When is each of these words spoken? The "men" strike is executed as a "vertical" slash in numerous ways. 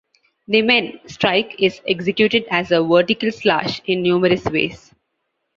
The 0.47 0.63
"men" 0.63 0.99
strike 1.05 1.57
is 1.61 1.79
executed 1.87 2.45
as 2.49 2.71
a 2.71 2.81
"vertical" 2.81 3.29
slash 3.31 3.81
in 3.85 4.01
numerous 4.01 4.43
ways. 4.45 4.95